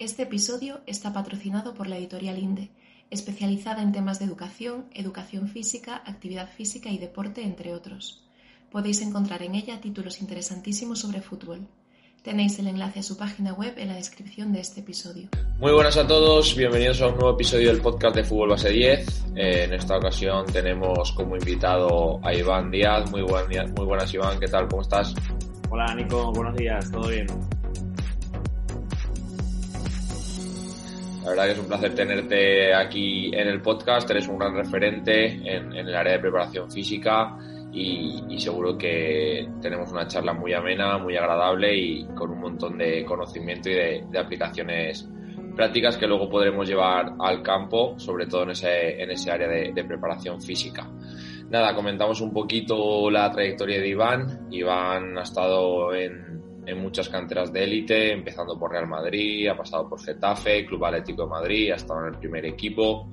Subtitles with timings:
[0.00, 2.70] Este episodio está patrocinado por la editorial INDE,
[3.10, 8.24] especializada en temas de educación, educación física, actividad física y deporte, entre otros.
[8.72, 11.68] Podéis encontrar en ella títulos interesantísimos sobre fútbol.
[12.22, 15.28] Tenéis el enlace a su página web en la descripción de este episodio.
[15.58, 19.26] Muy buenas a todos, bienvenidos a un nuevo episodio del podcast de Fútbol Base 10.
[19.36, 23.10] Eh, en esta ocasión tenemos como invitado a Iván Díaz.
[23.10, 24.66] Muy, buen, muy buenas Iván, ¿qué tal?
[24.66, 25.14] ¿Cómo estás?
[25.68, 27.26] Hola Nico, buenos días, ¿todo bien?
[31.22, 34.10] La verdad que es un placer tenerte aquí en el podcast.
[34.10, 37.36] Eres un gran referente en, el área de preparación física
[37.72, 43.04] y, seguro que tenemos una charla muy amena, muy agradable y con un montón de
[43.04, 45.06] conocimiento y de, aplicaciones
[45.54, 49.84] prácticas que luego podremos llevar al campo, sobre todo en ese, en ese área de
[49.84, 50.88] preparación física.
[51.50, 54.46] Nada, comentamos un poquito la trayectoria de Iván.
[54.52, 56.39] Iván ha estado en
[56.70, 61.22] en muchas canteras de élite, empezando por Real Madrid, ha pasado por Getafe, Club Atlético
[61.24, 63.08] de Madrid, ha estado en el primer equipo.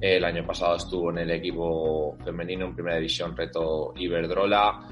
[0.00, 4.88] El año pasado estuvo en el equipo femenino en primera división Reto Iberdrola.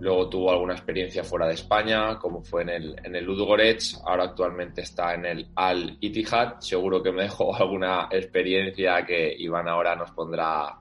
[0.00, 4.00] Luego tuvo alguna experiencia fuera de España, como fue en el, en el Ludogorets.
[4.04, 6.60] Ahora actualmente está en el Al Ittihad.
[6.60, 10.78] Seguro que me dejó alguna experiencia que Iván ahora nos pondrá,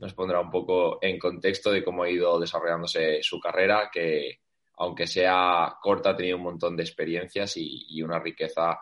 [0.00, 4.40] nos pondrá un poco en contexto de cómo ha ido desarrollándose su carrera, que,
[4.78, 8.78] aunque sea corta, ha tenido un montón de experiencias y, una riqueza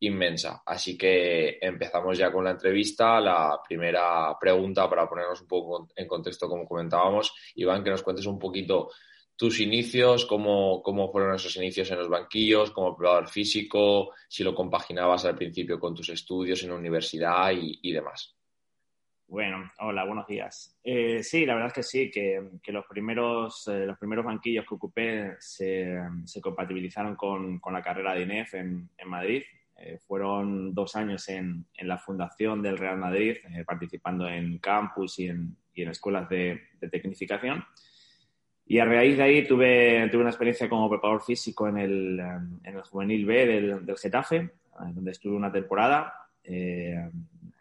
[0.00, 0.62] inmensa.
[0.64, 3.20] Así que empezamos ya con la entrevista.
[3.20, 8.26] La primera pregunta para ponernos un poco en contexto, como comentábamos, Iván, que nos cuentes
[8.26, 8.90] un poquito
[9.36, 14.54] tus inicios, cómo, cómo fueron esos inicios en los banquillos, como preparador físico, si lo
[14.54, 18.37] compaginabas al principio con tus estudios en la universidad y demás.
[19.28, 20.74] Bueno, hola, buenos días.
[20.82, 24.74] Eh, sí, la verdad es que sí, que, los, primeros, eh, los primeros banquillos que
[24.74, 25.98] ocupé se,
[26.40, 29.42] compatibilizaron con, la carrera de INEF en, Madrid.
[29.76, 35.58] Eh, fueron dos años en, la fundación del Real Madrid, participando en campus y en,
[35.74, 37.62] escuelas de, tecnificación.
[38.64, 43.26] Y a raíz de ahí tuve, tuve una experiencia como preparador físico en el, juvenil
[43.26, 44.52] B del, del Getafe,
[44.94, 46.14] donde estuve una temporada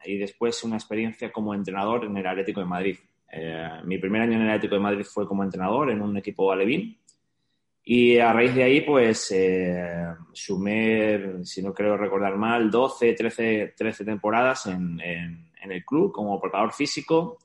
[0.06, 2.98] y después una experiencia como entrenador en el Atlético de Madrid.
[3.32, 6.52] Eh, mi primer año en el Atlético de Madrid fue como entrenador en un equipo
[6.52, 6.98] alevín
[7.84, 13.74] y a raíz de ahí pues eh, sumé, si no creo recordar mal, 12, 13,
[13.78, 17.38] 13 temporadas en, en, en el club como preparador físico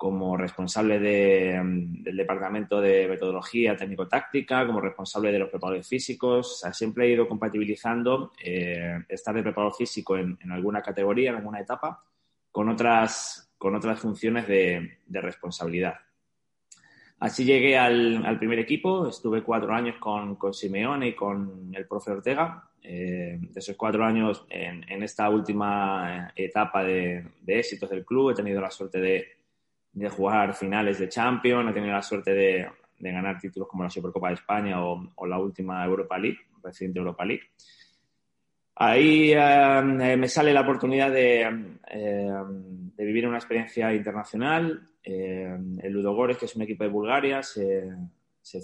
[0.00, 6.62] como responsable del departamento de metodología técnico-táctica, como responsable de los preparadores físicos.
[6.72, 12.02] siempre he ido compatibilizando eh, estar de preparador físico en, alguna categoría, en alguna etapa,
[12.50, 15.96] con otras, con otras funciones de, responsabilidad.
[17.18, 22.12] Así llegué al, primer equipo, estuve cuatro años con, con Simeone y con el profe
[22.12, 22.70] Ortega.
[22.82, 28.62] Eh, de esos cuatro años, en, esta última etapa de éxitos del club, he tenido
[28.62, 29.39] la suerte de
[29.92, 32.68] de jugar finales de Champions, he tenido la suerte de,
[32.98, 37.44] ganar títulos como la Supercopa de España o, la última Europa League, reciente Europa League.
[38.76, 42.32] Ahí eh, me sale la oportunidad de, eh,
[42.96, 44.88] vivir una experiencia internacional.
[45.02, 47.90] Eh, el Ludogorets, que es un equipo de Bulgaria, se,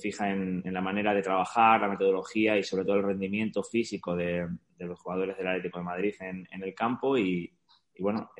[0.00, 4.46] fija en, la manera de trabajar, la metodología y sobre todo el rendimiento físico de,
[4.78, 7.50] los jugadores del Atlético de Madrid en, el campo y,
[7.94, 8.30] y bueno,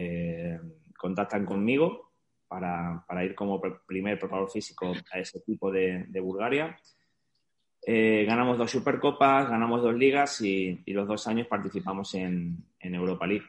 [0.99, 2.06] contactan conmigo
[2.49, 6.77] para, para ir como primer preparador físico a ese equipo de, de Bulgaria.
[7.89, 12.95] Eh, ganamos dos Supercopas, ganamos dos ligas y, y, los dos años participamos en, en
[12.95, 13.47] Europa League.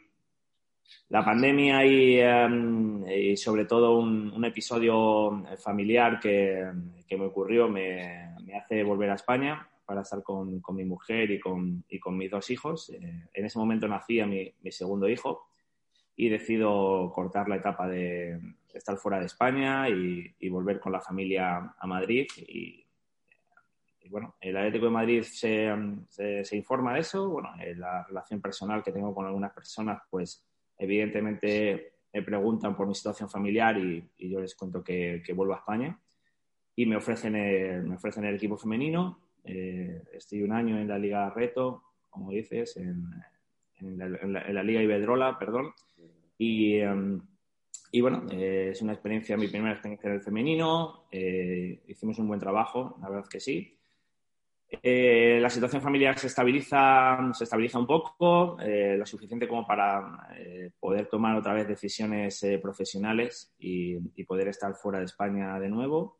[1.10, 6.72] La pandemia y, em, y sobre todo un, un, episodio familiar que,
[7.08, 11.32] que me ocurrió me, me, hace volver a España para estar con, con mi mujer
[11.32, 12.90] y con, y con, mis dos hijos.
[12.92, 15.48] Eh, en ese momento nacía mi, mi segundo hijo
[16.16, 18.40] y decido cortar la etapa de,
[18.78, 22.28] estar fuera de España y, volver con la familia a Madrid.
[22.48, 22.84] Y,
[24.10, 25.70] bueno, el Atlético de Madrid se,
[26.10, 27.30] se, informa de eso.
[27.30, 30.46] Bueno, la relación personal que tengo con algunas personas, pues
[30.78, 36.00] evidentemente me preguntan por mi situación familiar y, yo les cuento que, vuelvo a España.
[36.76, 39.20] Y me ofrecen el, me ofrecen el equipo femenino.
[39.44, 43.04] Eh, estoy un año en la Liga Reto, como dices, en,
[43.98, 45.74] la, Liga Iberdrola, perdón.
[46.38, 47.22] Y, em,
[47.92, 51.08] y bueno, eh, es una experiencia, mi primera experiencia en el femenino.
[51.12, 53.74] Eh, hicimos un buen trabajo, la verdad que sí.
[54.70, 60.28] Eh, la situación familiar se estabiliza, se estabiliza un poco, lo suficiente como para
[60.80, 63.96] poder tomar otra vez decisiones profesionales y,
[64.26, 66.20] poder estar fuera de España de nuevo.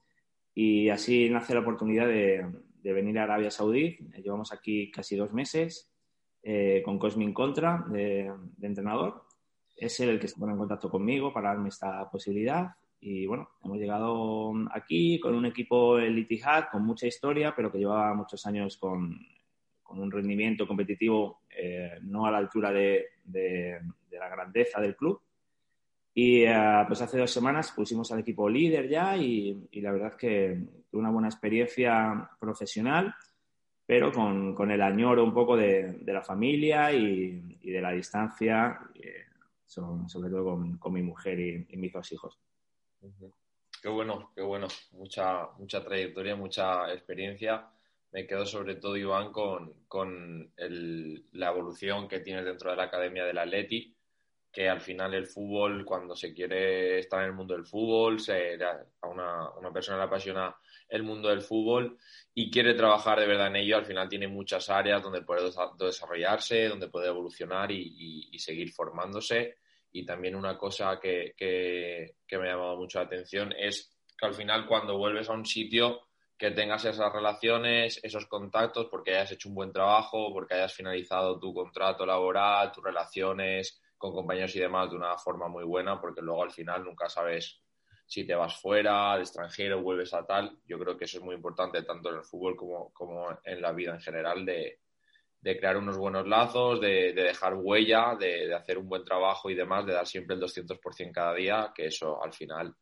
[0.54, 2.46] Y así nace la oportunidad de,
[2.82, 3.98] de venir a Arabia Saudí.
[4.24, 5.92] Llevamos aquí casi dos meses.
[6.86, 8.32] con Cosmin Contra de,
[8.62, 9.27] entrenador.
[9.78, 12.68] Es él el que se pone en contacto conmigo para darme esta posibilidad.
[13.00, 17.78] Y bueno, hemos llegado aquí con un equipo el Itihad con mucha historia, pero que
[17.78, 19.20] llevaba muchos años con,
[19.84, 21.42] con un rendimiento competitivo
[22.04, 23.80] no a la altura de, de,
[24.12, 25.22] la grandeza del club.
[26.14, 30.58] Y eh, pues hace dos semanas pusimos al equipo líder ya y, la verdad que
[30.94, 33.14] una buena experiencia profesional,
[33.86, 37.92] pero con, con el añoro un poco de, de la familia y, y, de la
[37.92, 39.27] distancia, eh,
[39.68, 42.40] sobre todo con, con, mi mujer y, mis dos hijos.
[43.82, 44.68] Qué bueno, qué bueno.
[44.94, 47.70] Mucha, mucha trayectoria, mucha experiencia
[48.12, 52.84] me quedo sobre todo, Iván, con, con el, la evolución que tienes dentro de la
[52.84, 53.96] Academia del Atleti,
[54.52, 58.58] que al final el fútbol, cuando se quiere estar en el mundo del fútbol, se,
[58.64, 60.56] a una, una, persona le apasiona
[60.90, 61.98] el mundo del fútbol
[62.34, 66.70] y quiere trabajar de verdad en ello, al final tiene muchas áreas donde puede desarrollarse,
[66.70, 69.56] donde puede evolucionar y, seguir formándose.
[69.92, 74.26] Y también una cosa que, que, que me ha llamado mucho la atención es que
[74.26, 76.08] al final cuando vuelves a un sitio
[76.38, 81.40] que tengas esas relaciones, esos contactos, porque hayas hecho un buen trabajo, porque hayas finalizado
[81.40, 86.22] tu contrato laboral, tus relaciones con compañeros y demás de una forma muy buena, porque
[86.22, 87.60] luego al final nunca sabes
[88.08, 90.58] si te vas fuera, al extranjero, vuelves a tal.
[90.66, 93.74] Yo creo que eso es muy importante tanto en el fútbol como, como en la
[93.74, 94.80] vida en general, de,
[95.42, 99.50] de crear unos buenos lazos, de, de dejar huella, de, de, hacer un buen trabajo
[99.50, 102.74] y demás, de dar siempre el 200% cada día, que eso al final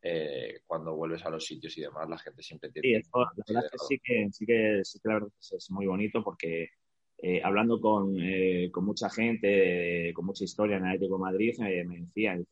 [0.00, 3.02] eh, cuando vuelves a los sitios y demás, la gente siempre tiene...
[3.02, 6.22] Sí, la verdad que sí que, sí que, sí que la verdad es, muy bonito
[6.22, 6.68] porque
[7.16, 12.00] eh, hablando con, eh, con, mucha gente, con mucha historia en Atlético de Madrid, me
[12.00, 12.46] decían,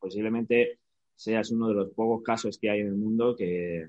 [0.00, 0.80] posiblemente
[1.20, 3.86] seas uno de los pocos casos que hay en el mundo que,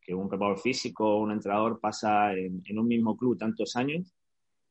[0.00, 4.14] que un preparador físico, un entrenador pasa en, en, un mismo club tantos años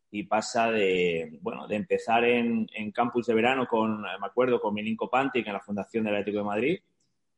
[0.10, 4.74] y pasa de, bueno, de empezar en, en campus de verano con, me acuerdo, con
[4.74, 6.80] Milinko Pantic en la Fundación del Atlético de Madrid,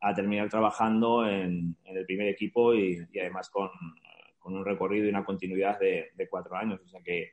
[0.01, 3.69] a terminar trabajando en, el primer equipo y, además con,
[4.38, 6.80] con, un recorrido y una continuidad de, de, cuatro años.
[6.86, 7.31] O sea que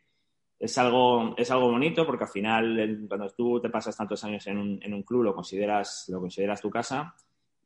[0.59, 4.57] es algo, es algo bonito porque al final cuando tú te pasas tantos años en
[4.57, 7.15] un, en un club lo consideras, lo consideras tu casa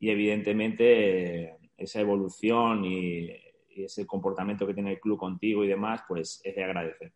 [0.01, 3.31] y evidentemente esa evolución y,
[3.69, 7.13] y ese comportamiento que tiene el club contigo y demás, pues es de agradecer.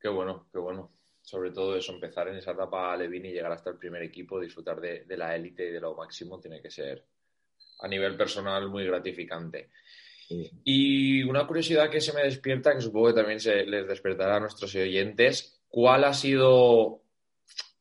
[0.00, 0.90] Qué bueno, qué bueno
[1.28, 4.80] sobre todo eso, empezar en esa etapa Levin y llegar hasta el primer equipo, disfrutar
[4.80, 7.04] de, de la élite y de lo máximo, tiene que ser
[7.80, 9.68] a nivel personal muy gratificante.
[10.26, 10.50] Sí.
[10.64, 14.40] Y una curiosidad que se me despierta, que supongo que también se les despertará a
[14.40, 17.02] nuestros oyentes, ¿cuál ha sido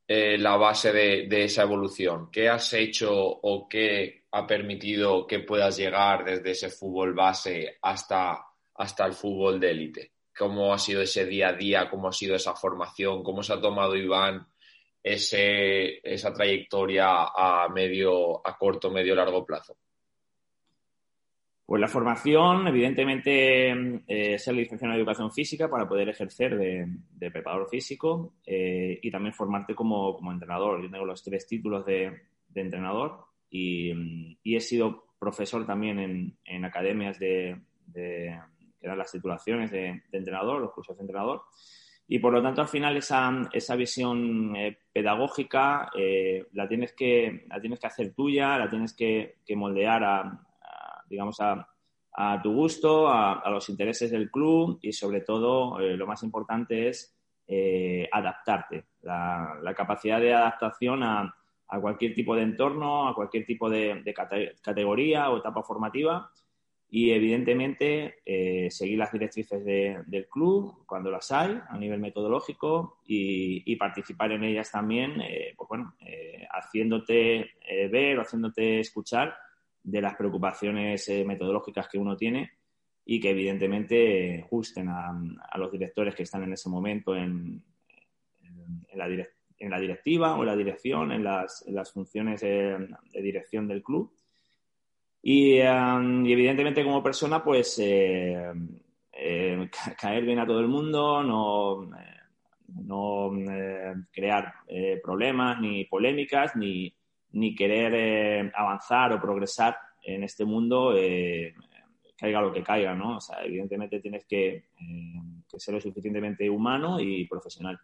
[0.07, 2.29] eh, la base de, de, esa evolución?
[2.31, 8.45] ¿Qué has hecho o qué ha permitido que puedas llegar desde ese fútbol base hasta,
[8.75, 10.11] hasta el fútbol de élite?
[10.37, 13.59] cómo ha sido ese día a día, cómo ha sido esa formación, cómo se ha
[13.59, 14.47] tomado Iván
[15.01, 19.77] ese, esa trayectoria a medio, a corto, medio, largo plazo.
[21.67, 27.29] Pues la formación, evidentemente, eh, ser licenciado en educación física para poder ejercer de, de
[27.29, 30.81] preparador físico eh, y también formarte como, como, entrenador.
[30.81, 33.91] Yo tengo los tres títulos de, de entrenador y,
[34.45, 37.59] he sido profesor también en, en academias de,
[37.93, 38.31] que
[38.79, 41.41] eran las titulaciones de, de, entrenador, los cursos de entrenador.
[42.07, 47.43] Y por lo tanto, al final, esa, esa visión eh, pedagógica eh, la, tienes que,
[47.49, 50.46] la tienes que hacer tuya, la tienes que, que moldear a
[51.09, 51.67] digamos, a,
[52.13, 56.23] a, tu gusto, a, a, los intereses del club y, sobre todo, eh, lo más
[56.23, 57.15] importante es
[57.47, 58.85] eh, adaptarte.
[59.01, 61.35] La, la, capacidad de adaptación a,
[61.67, 64.13] a, cualquier tipo de entorno, a cualquier tipo de, de
[64.61, 66.31] categoría o etapa formativa
[66.89, 72.99] y evidentemente eh, seguir las directrices de, del club cuando las hay a nivel metodológico
[73.05, 78.79] y, y participar en ellas también, eh, pues bueno, eh, haciéndote eh, ver o haciéndote
[78.79, 79.35] escuchar
[79.87, 82.51] de las preocupaciones eh, metodológicas que uno tiene
[83.05, 85.17] y que evidentemente gusten a,
[85.49, 87.63] a, los directores que están en ese momento en,
[88.43, 92.87] en, la, direct, en la, directiva o en la dirección, en las, las funciones de
[93.13, 94.11] dirección del club.
[95.21, 98.51] Y, um, y evidentemente como persona, pues eh,
[99.13, 102.17] eh, caer bien a todo el mundo, no, eh,
[102.83, 106.93] no eh, crear eh, problemas ni polémicas, ni,
[107.31, 110.93] ni querer eh, avanzar o progresar en este mundo,
[112.17, 113.17] caiga lo que caiga, ¿no?
[113.17, 114.69] O sea, evidentemente tienes que,
[115.49, 117.79] que ser lo suficientemente humano y profesional.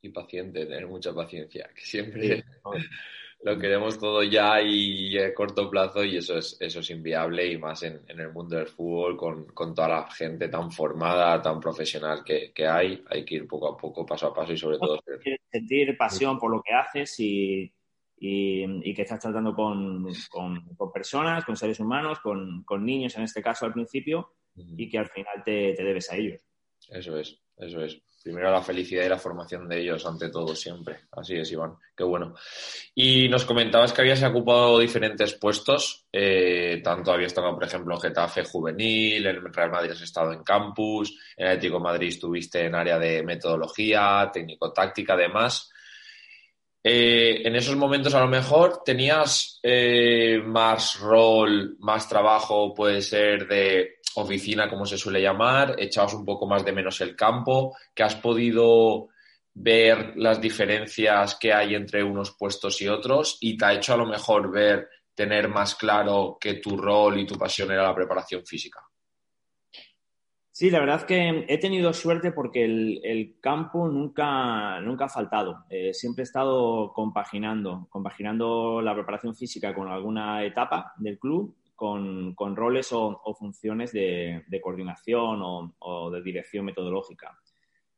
[0.00, 2.44] Y paciente, tener mucha paciencia, que siempre
[3.42, 7.58] lo queremos todo ya y a corto plazo y eso es, eso es inviable y
[7.58, 12.52] más en, el mundo del fútbol con, toda la gente tan formada, tan profesional que,
[12.66, 14.98] hay, hay que ir poco a poco, paso a paso y sobre todo...
[15.50, 17.72] Sentir pasión por lo que haces y,
[18.24, 20.06] y, que estás tratando con,
[20.92, 25.42] personas, con seres humanos, con, niños en este caso al principio y que al final
[25.44, 26.40] te, te debes a ellos.
[26.88, 31.00] Eso es, eso es primero la felicidad y la formación de ellos ante todo siempre.
[31.10, 31.74] Así es, Iván.
[31.96, 32.34] Qué bueno.
[32.94, 36.06] Y nos comentabas que habías ocupado diferentes puestos.
[36.12, 40.44] Eh, tanto habías estado, por ejemplo, en Getafe Juvenil, en Real Madrid has estado en
[40.44, 45.72] campus, en Atlético Madrid estuviste en área de metodología, técnico-táctica, además.
[46.84, 53.46] Eh, en esos momentos a lo mejor tenías eh, más rol, más trabajo, puede ser
[53.46, 58.02] de oficina, como se suele llamar, echabas un poco más de menos el campo, que
[58.02, 59.08] has podido
[59.54, 63.98] ver las diferencias que hay entre unos puestos y otros y te ha hecho a
[63.98, 68.44] lo mejor ver, tener más claro que tu rol y tu pasión era la preparación
[68.44, 68.80] física.
[70.52, 75.64] Sí, la verdad es que he tenido suerte porque el, campo nunca, nunca ha faltado.
[75.70, 82.56] Eh, siempre he estado compaginando, compaginando la preparación física con alguna etapa del club con,
[82.56, 85.40] roles o, funciones de, coordinación
[85.78, 87.36] o, de dirección metodológica.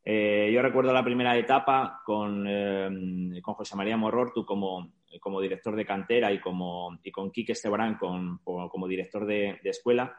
[0.02, 5.76] Eh, yo recuerdo la primera etapa con, eh, con José María Morrortu como, como, director
[5.76, 10.16] de cantera y, como, y con Quique Estebarán como, director de, escuela,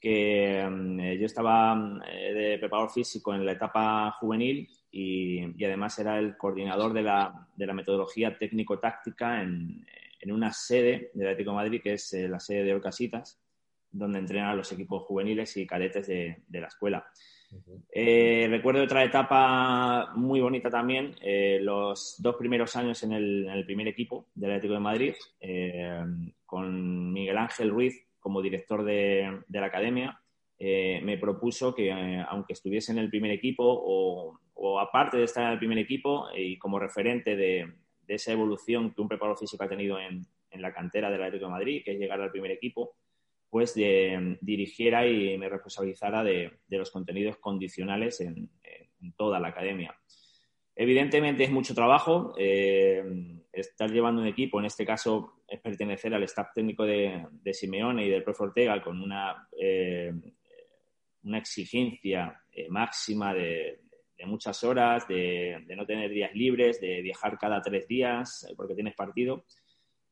[0.00, 1.76] que eh, yo estaba
[2.06, 7.66] de preparador físico en la etapa juvenil y, además era el coordinador de la, de
[7.66, 9.84] la metodología técnico-táctica en,
[10.20, 13.40] en una sede del Atlético de Madrid, que es eh, la sede de Orcasitas,
[13.90, 17.06] donde entrenan los equipos juveniles y cadetes de, la escuela.
[17.90, 23.88] Eh, recuerdo otra etapa muy bonita también, eh, los dos primeros años en el, primer
[23.88, 25.14] equipo del Atlético de Madrid,
[26.44, 30.20] con Miguel Ángel Ruiz como director de, la academia.
[30.58, 31.92] me propuso que,
[32.28, 34.38] aunque estuviese en el primer equipo o,
[34.80, 37.72] aparte de estar en el primer equipo y como referente de,
[38.06, 41.82] esa evolución que un preparador físico ha tenido en, la cantera del Atlético de Madrid,
[41.84, 42.96] que es llegar al primer equipo,
[43.50, 48.50] pues dirigiera y me responsabilizara de, los contenidos condicionales en,
[49.16, 49.94] toda la academia.
[50.80, 52.34] Evidentemente es mucho trabajo.
[52.38, 53.02] Eh,
[53.52, 58.08] estar llevando un equipo, en este caso es pertenecer al staff técnico de, Simeone y
[58.08, 60.12] del profe Ortega con una, eh,
[61.24, 63.80] una exigencia eh, máxima de,
[64.26, 69.46] muchas horas, de, no tener días libres, de viajar cada tres días porque tienes partido.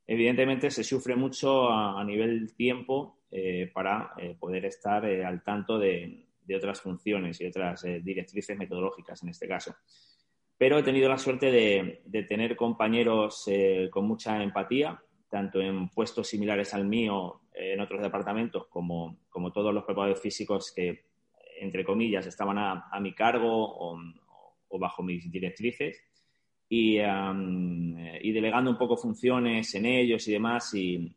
[0.05, 3.21] Evidentemente se sufre mucho a, nivel tiempo
[3.73, 9.77] para poder estar al tanto de, otras funciones y otras directrices metodológicas en este caso.
[10.59, 13.49] Pero he tenido la suerte de, tener compañeros
[13.91, 19.75] con mucha empatía, tanto en puestos similares al mío en otros departamentos como, como todos
[19.75, 21.07] los preparadores físicos que
[21.61, 23.99] entre comillas, estaban a, mi cargo o,
[24.79, 26.03] bajo mis directrices.
[26.69, 31.15] Y, delegando un poco funciones en ellos y demás y,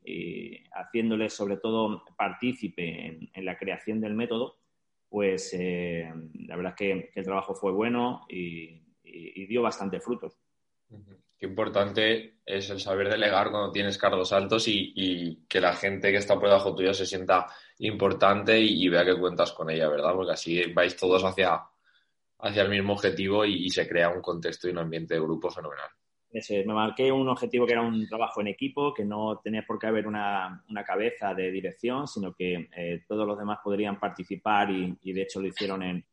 [0.73, 4.57] haciéndoles sobre todo partícipe en, la creación del método,
[5.09, 6.07] pues eh,
[6.45, 8.81] la verdad es que, el trabajo fue bueno y,
[9.47, 10.37] dio bastante frutos.
[11.39, 16.17] Qué importante es el saber delegar cuando tienes cargos altos y, que la gente que
[16.17, 17.47] está por debajo tuyo se sienta
[17.77, 20.13] importante y, vea que cuentas con ella, ¿verdad?
[20.13, 21.61] Porque así vais todos hacia,
[22.39, 25.87] hacia el mismo objetivo y, se crea un contexto y un ambiente de grupo fenomenal.
[26.33, 29.87] me marqué un objetivo que era un trabajo en equipo, que no tenía por qué
[29.87, 35.21] haber una, cabeza de dirección, sino que eh, todos los demás podrían participar y, de
[35.21, 36.05] hecho lo hicieron en,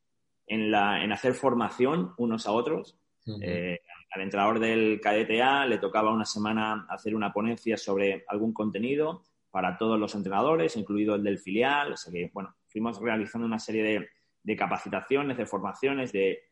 [0.47, 2.99] en, la, en hacer formación unos a otros.
[3.43, 3.81] Eh,
[4.13, 9.77] al entrenador del KDTA le tocaba una semana hacer una ponencia sobre algún contenido para
[9.77, 11.93] todos los entrenadores, incluido el del filial.
[11.93, 14.11] O sea que, bueno, fuimos realizando una serie
[14.45, 16.43] de, capacitaciones, de formaciones, de,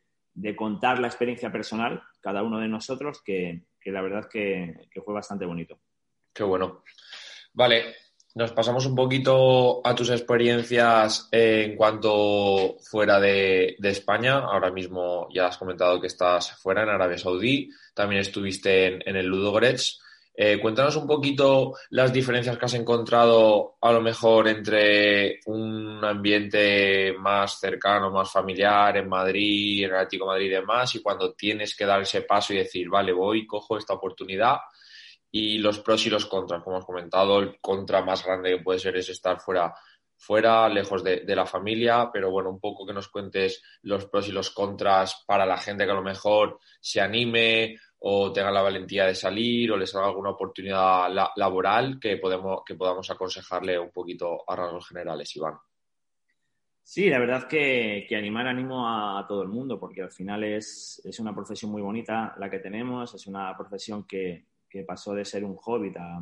[0.56, 5.44] contar la experiencia personal, cada uno de nosotros, que, la verdad es que, fue bastante
[5.44, 5.78] bonito.
[6.32, 6.82] Qué bueno.
[7.52, 7.94] Vale,
[8.34, 14.38] nos pasamos un poquito a tus experiencias en cuanto fuera de, España.
[14.38, 17.70] Ahora mismo ya has comentado que estás fuera en Arabia Saudí.
[17.94, 20.00] También estuviste en, el Ludogorets.
[20.36, 27.14] Eh, cuéntanos un poquito las diferencias que has encontrado a lo mejor entre un ambiente
[27.16, 31.86] más cercano, más familiar en Madrid, en Atlético Madrid y demás, y cuando tienes que
[31.86, 34.56] dar ese paso y decir, vale, voy, cojo esta oportunidad,
[35.36, 38.78] y los pros y los contras, como has comentado, el contra más grande que puede
[38.78, 39.74] ser es estar fuera,
[40.16, 44.32] fuera, lejos de, la familia, pero bueno, un poco que nos cuentes los pros y
[44.32, 49.06] los contras para la gente que a lo mejor se anime o tenga la valentía
[49.06, 54.44] de salir o les salga alguna oportunidad laboral que, podemos, que podamos aconsejarle un poquito
[54.46, 55.54] a rasgos generales, Iván.
[56.80, 61.02] Sí, la verdad que, que animar animo a, todo el mundo, porque al final es,
[61.04, 65.24] es, una profesión muy bonita la que tenemos, es una profesión que, que pasó de
[65.24, 66.20] ser un hobbit a,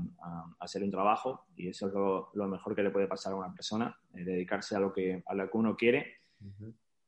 [0.60, 1.94] a, ser un trabajo y eso es
[2.34, 5.34] lo, mejor que le puede pasar a una persona, eh, dedicarse a lo, que, a
[5.34, 6.18] lo que uno quiere.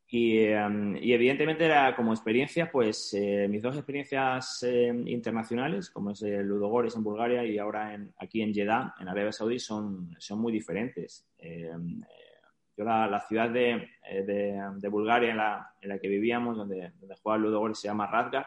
[0.08, 6.12] y, em, y, evidentemente era como experiencia, pues eh, mis dos experiencias em, internacionales, como
[6.12, 10.16] es el Ludogorets en Bulgaria y ahora en, aquí en Jeddah, en Arabia Saudí, son,
[10.18, 11.28] son muy diferentes.
[11.36, 12.40] Em, eh,
[12.74, 13.86] yo la, la ciudad de,
[14.24, 17.88] de, de, Bulgaria en la, en la que vivíamos, donde, donde jugaba el Ludogorets, se
[17.88, 18.46] llama Radgar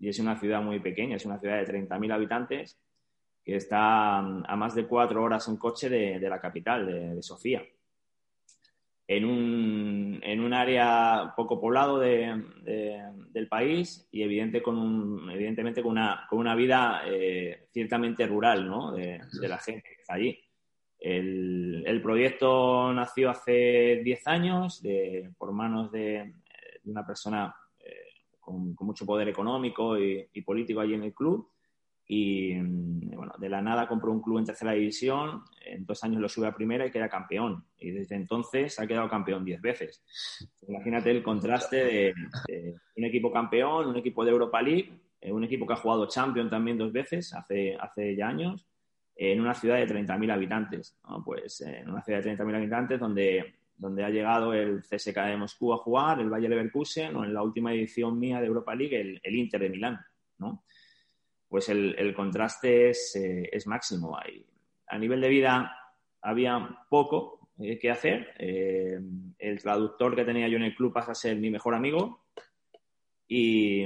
[0.00, 2.80] y es una ciudad muy pequeña, es una ciudad de 30.000 habitantes
[3.44, 7.62] que está a más de cuatro horas en coche de, la capital, de, Sofía.
[9.06, 14.62] En un, en un, área poco poblado del país y evidentemente
[15.82, 18.92] con una, con una vida eh, ciertamente rural ¿no?
[18.92, 20.38] de, la gente que está allí.
[20.98, 24.82] El, el proyecto nació hace 10 años
[25.38, 26.34] por manos de,
[26.84, 27.54] una persona
[28.50, 31.48] con, mucho poder económico y, político allí en el club.
[32.06, 36.20] Y mm, bueno, de la nada compró un club en tercera división, en dos años
[36.20, 37.64] lo sube a primera y queda campeón.
[37.78, 40.02] Y desde entonces ha quedado campeón diez veces.
[40.66, 42.14] Imagínate el contraste de,
[42.96, 46.50] un equipo campeón, un equipo de Europa League, eh, un equipo que ha jugado Champion
[46.50, 48.66] también dos veces, hace, hace ya años,
[49.14, 50.98] en una ciudad de 30.000 habitantes.
[51.24, 55.72] Pues en una ciudad de 30.000 habitantes donde donde ha llegado el CSK de Moscú
[55.72, 59.34] a jugar, el Bayer Leverkusen o en la última edición mía de Europa League el,
[59.34, 59.98] Inter de Milán,
[60.38, 60.64] ¿no?
[61.48, 64.16] Pues el, contraste es, eh, es máximo.
[64.16, 64.46] Ahí.
[64.86, 65.74] A nivel de vida
[66.20, 68.34] había poco eh, que hacer.
[68.38, 69.00] Eh,
[69.38, 72.26] el traductor que tenía yo en el club pasa a ser mi mejor amigo
[73.26, 73.84] y,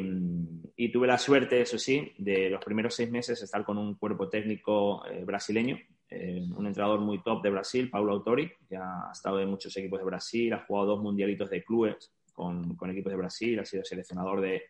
[0.76, 4.28] y, tuve la suerte, eso sí, de los primeros seis meses estar con un cuerpo
[4.28, 5.78] técnico brasileño
[6.14, 9.98] eh, un entrenador muy top de Brasil, Paulo Autori, que ha estado en muchos equipos
[9.98, 14.40] de Brasil, ha jugado dos mundialitos de clubes con, equipos de Brasil, ha sido seleccionador
[14.40, 14.62] de,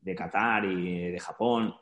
[0.00, 1.74] de Qatar y de Japón.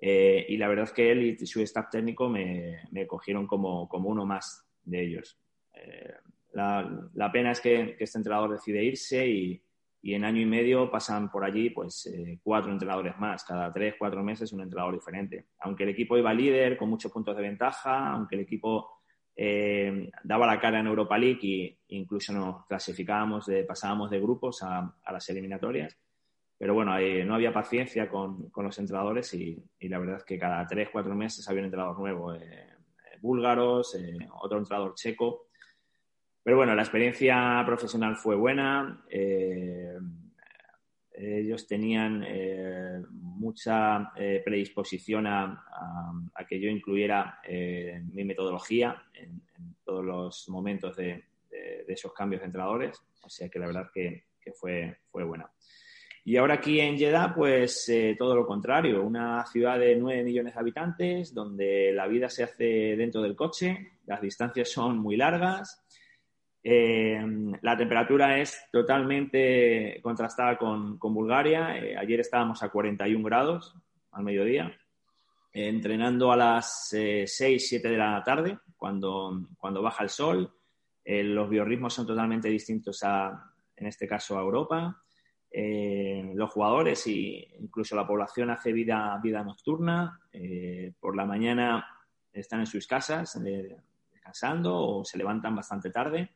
[0.00, 3.88] Eh, y la verdad es que él y su staff técnico me, me cogieron como,
[3.88, 5.38] como, uno más de ellos.
[5.74, 6.14] Eh,
[6.52, 9.62] la, la, pena es que, que, este entrenador decide irse y,
[10.06, 13.96] y en año y medio pasan por allí pues eh, cuatro entrenadores más, cada tres,
[13.98, 15.46] cuatro meses un entrenador diferente.
[15.58, 19.00] Aunque el equipo iba líder con muchos puntos de ventaja, aunque el equipo
[19.34, 24.62] eh, daba la cara en Europa League e incluso nos clasificábamos, de, pasábamos de grupos
[24.62, 25.98] a, las eliminatorias.
[26.56, 30.24] Pero bueno, eh, no había paciencia con, con los entrenadores y, y, la verdad es
[30.24, 32.32] que cada tres, cuatro meses había un entrenador nuevo,
[33.20, 33.98] búlgaros,
[34.40, 35.45] otro entrenador checo
[36.46, 39.04] pero bueno, la experiencia profesional fue buena.
[39.10, 39.98] Eh,
[41.12, 45.60] ellos tenían eh, mucha eh, predisposición a,
[46.48, 47.40] que yo incluyera
[48.12, 49.42] mi metodología en,
[49.84, 51.24] todos los momentos de,
[51.88, 53.02] esos cambios de entrenadores.
[53.24, 55.50] O sea que la verdad que, fue, fue buena.
[56.24, 60.60] Y ahora aquí en Jeddah, pues todo lo contrario, una ciudad de 9 millones de
[60.60, 65.85] habitantes, donde la vida se hace dentro del coche, las distancias son muy largas,
[66.68, 67.24] eh,
[67.62, 71.78] la temperatura es totalmente contrastada con, Bulgaria.
[71.78, 73.72] Eh, ayer estábamos a 41 grados
[74.10, 74.76] al mediodía,
[75.52, 80.52] entrenando a las 6, eh, 7 de la tarde, cuando, cuando baja el sol.
[81.04, 85.00] los biorritmos son totalmente distintos a, en este caso, a Europa.
[86.34, 90.18] los jugadores e incluso la población hace vida, vida nocturna.
[90.98, 91.86] por la mañana
[92.32, 93.40] están en sus casas
[94.12, 96.30] descansando o se levantan bastante tarde.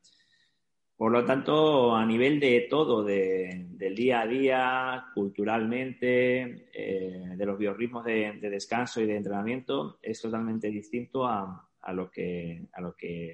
[1.00, 7.56] Por lo tanto, a nivel de todo, del día a día, culturalmente, eh, de los
[7.56, 12.68] biorritmos de, descanso y de entrenamiento, es totalmente distinto a, lo, que,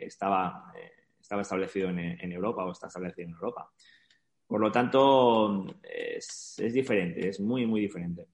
[0.01, 3.69] estaba, eh, establecido en, Europa o está establecido en Europa.
[4.47, 8.29] Por lo tanto, es, es, diferente, es muy, muy diferente.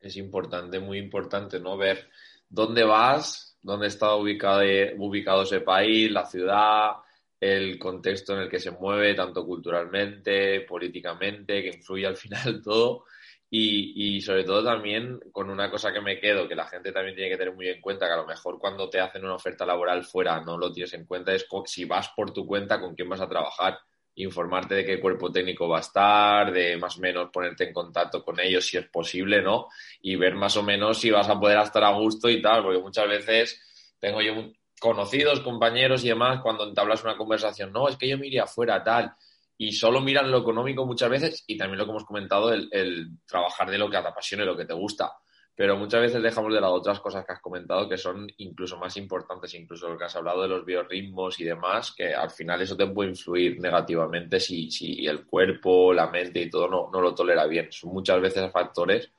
[0.00, 1.76] Es importante, muy importante, ¿no?
[1.76, 2.10] Ver
[2.48, 4.62] dónde vas, dónde está ubicado,
[4.98, 6.94] ubicado ese país, la ciudad,
[7.40, 13.04] el contexto en el que se mueve, tanto culturalmente, políticamente, que influye al final todo.
[13.52, 17.16] Y, y, sobre todo también con una cosa que me quedo, que la gente también
[17.16, 19.66] tiene que tener muy en cuenta, que a lo mejor cuando te hacen una oferta
[19.66, 23.08] laboral fuera no lo tienes en cuenta, es si vas por tu cuenta, con quién
[23.08, 23.80] vas a trabajar,
[24.14, 28.22] informarte de qué cuerpo técnico va a estar, de más o menos ponerte en contacto
[28.24, 29.66] con ellos si es posible, ¿no?
[30.00, 32.78] Y ver más o menos si vas a poder estar a gusto y tal, porque
[32.78, 34.34] muchas veces tengo yo
[34.80, 38.82] conocidos, compañeros y demás, cuando entablas una conversación, no, es que yo me iría afuera,
[38.82, 39.14] tal,
[39.56, 43.10] y solo miran lo económico muchas veces y también lo que hemos comentado, el, el
[43.26, 45.12] trabajar de lo que te apasione, lo que te gusta.
[45.54, 48.96] Pero muchas veces dejamos de lado otras cosas que has comentado que son incluso más
[48.96, 52.74] importantes, incluso lo que has hablado de los biorritmos y demás, que al final eso
[52.74, 57.14] te puede influir negativamente si, si el cuerpo, la mente y todo no, no lo
[57.14, 57.70] tolera bien.
[57.70, 59.12] Son muchas veces factores,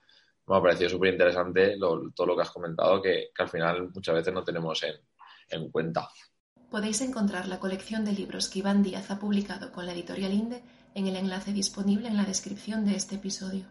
[0.47, 4.15] me ha parecido súper interesante todo lo que has comentado, que, que, al final muchas
[4.15, 4.95] veces no tenemos en,
[5.51, 6.09] en cuenta.
[6.69, 10.63] Podéis encontrar la colección de libros que Iván Díaz ha publicado con la editorial INDE
[10.95, 13.65] en el enlace disponible en la descripción de este episodio.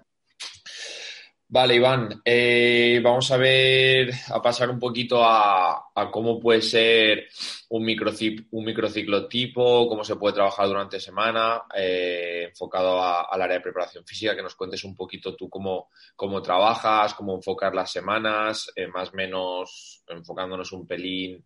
[1.53, 7.27] Vale, Iván, eh, vamos a ver, a pasar un poquito a, cómo puede ser
[7.71, 13.57] un, microciclo, un microciclo tipo, cómo se puede trabajar durante semana, eh, enfocado al área
[13.57, 17.91] de preparación física, que nos cuentes un poquito tú cómo, cómo trabajas, cómo enfocar las
[17.91, 21.45] semanas, eh, más o menos enfocándonos un pelín,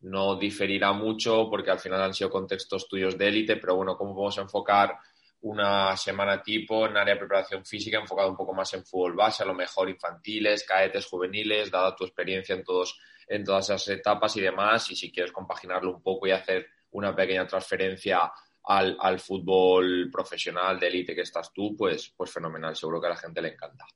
[0.00, 4.14] no diferirá mucho porque al final han sido contextos tuyos de élite, pero bueno, cómo
[4.14, 4.96] podemos enfocar
[5.42, 9.42] una semana tipo en área de preparación física enfocado un poco más en fútbol base,
[9.42, 14.36] a lo mejor infantiles, cadetes, juveniles, dada tu experiencia en, todos, en todas esas etapas
[14.36, 18.32] y demás, y si quieres compaginarlo un poco y hacer una pequeña transferencia
[18.64, 23.10] al, al fútbol profesional de élite que estás tú, pues, pues fenomenal, seguro que a
[23.10, 23.86] la gente le encanta.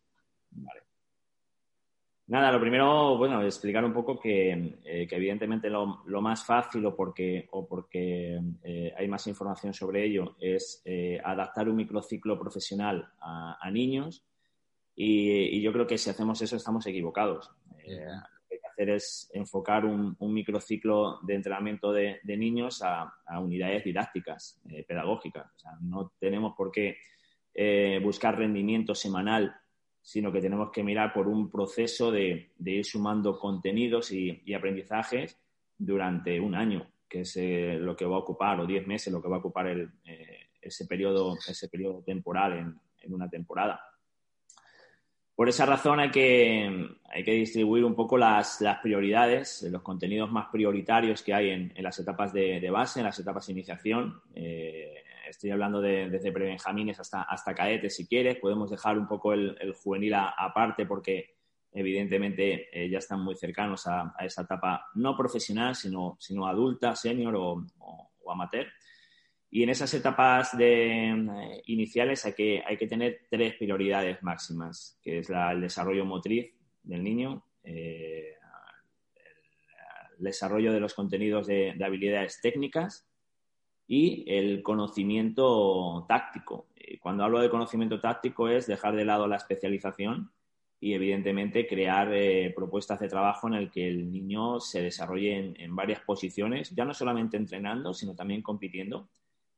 [2.31, 4.53] Nada, lo primero, bueno, explicar un poco que,
[4.85, 10.37] eh, evidentemente lo, más fácil o porque, o porque eh, hay más información sobre ello
[10.39, 14.25] es eh, adaptar un microciclo profesional a, niños
[14.95, 17.51] y, yo creo que si hacemos eso estamos equivocados.
[17.69, 23.83] lo que hay que hacer es enfocar un, microciclo de entrenamiento de, niños a, unidades
[23.83, 25.51] didácticas, pedagógicas.
[25.57, 26.97] O sea, no tenemos por qué
[28.01, 29.53] buscar rendimiento semanal
[30.03, 35.39] sino que tenemos que mirar por un proceso de, ir sumando contenidos y, aprendizajes
[35.77, 39.23] durante un año, que es eh, lo que va a ocupar, o diez meses, lo
[39.23, 42.59] que va a ocupar eh, ese, periodo, ese periodo temporal
[43.03, 43.83] en, una temporada.
[45.35, 50.49] Por esa razón hay que, hay que distribuir un poco las, prioridades, los contenidos más
[50.53, 54.21] prioritarios que hay en, las etapas de, base, en las etapas de iniciación.
[54.35, 59.33] Eh, estoy hablando de, desde prebenjamines hasta, hasta cadetes si quieres, podemos dejar un poco
[59.33, 61.37] el, juvenil aparte porque
[61.73, 67.35] evidentemente eh, ya están muy cercanos a, esa etapa no profesional, sino, sino adulta, senior
[67.37, 67.65] o,
[68.29, 68.67] amateur.
[69.53, 74.99] Y en esas etapas de, eh, iniciales hay que, hay que tener tres prioridades máximas,
[75.03, 78.35] que es el desarrollo motriz del niño, eh,
[80.19, 83.10] el, desarrollo de los contenidos de habilidades técnicas
[83.93, 86.69] y el conocimiento táctico.
[87.01, 90.31] Cuando hablo de conocimiento táctico es dejar de lado la especialización
[90.79, 95.75] y evidentemente crear eh, propuestas de trabajo en el que el niño se desarrolle en,
[95.75, 99.11] varias posiciones, ya no solamente entrenando, sino también compitiendo,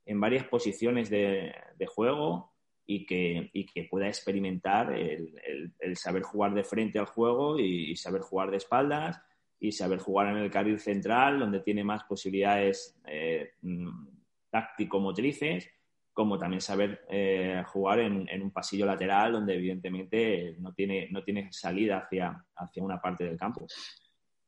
[0.06, 1.54] en varias posiciones de,
[1.94, 2.54] juego
[2.86, 5.34] y que, que, pueda experimentar el,
[5.94, 9.20] saber jugar de frente al juego y, saber jugar de espaldas
[9.60, 13.50] y saber jugar en el carril central, donde tiene más posibilidades eh,
[14.52, 15.68] táctico-motrices,
[16.12, 21.50] como también saber eh, jugar en, un pasillo lateral donde evidentemente no tiene, no tiene
[21.52, 23.66] salida hacia, hacia una parte del campo.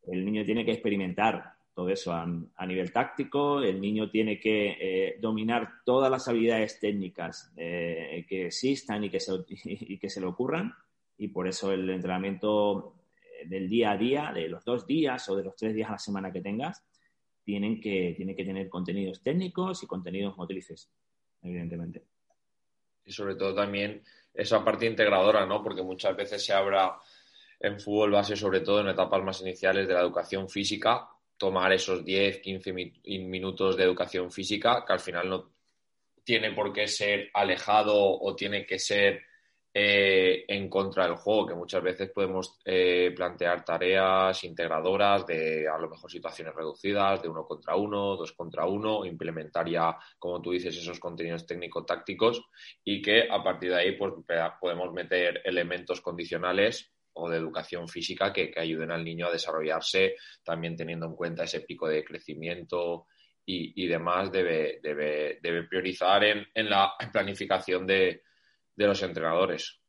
[0.06, 5.16] El niño tiene que experimentar todo eso a, nivel táctico, el niño tiene que eh,
[5.20, 10.26] dominar todas las habilidades técnicas eh, que existan y que, se, y que se le
[10.26, 10.72] ocurran
[11.16, 12.94] y por eso el entrenamiento
[13.46, 15.98] del día a día, de los dos días o de los tres días a la
[15.98, 16.84] semana que tengas,
[17.44, 20.90] tienen que, tienen que tener contenidos técnicos y contenidos motrices,
[21.42, 22.04] evidentemente.
[23.04, 24.02] Y sobre todo también
[24.32, 25.62] esa parte integradora, ¿no?
[25.62, 26.98] Porque muchas veces se habla
[27.60, 32.04] en fútbol base, sobre todo en etapas más iniciales de la educación física, tomar esos
[32.04, 32.72] 10, 15
[33.04, 35.50] minutos de educación física, que al final no
[36.24, 39.22] tiene por qué ser alejado o tiene que ser
[39.76, 45.76] eh, en contra del juego, que muchas veces podemos eh, plantear tareas integradoras de a
[45.78, 50.52] lo mejor situaciones reducidas, de uno contra uno, dos contra uno, implementar ya, como tú
[50.52, 52.44] dices, esos contenidos técnico-tácticos
[52.84, 54.12] y que a partir de ahí pues,
[54.60, 60.76] podemos meter elementos condicionales o de educación física que, ayuden al niño a desarrollarse, también
[60.76, 63.06] teniendo en cuenta ese pico de crecimiento
[63.44, 68.22] y, demás, debe, debe, debe priorizar en la planificación de
[68.76, 69.80] de los entrenadores.